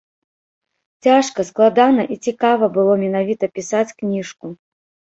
Цяжка, 1.07 1.39
складана 1.51 2.03
і 2.17 2.19
цікава 2.29 2.73
было 2.81 2.93
менавіта 3.05 3.55
пісаць 3.55 3.87
кніжку. 3.99 4.57